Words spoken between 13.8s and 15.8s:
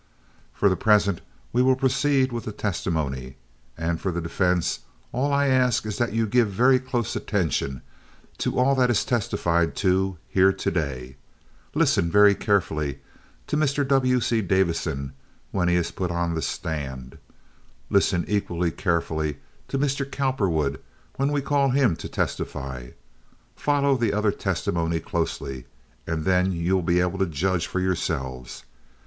W. C. Davison when he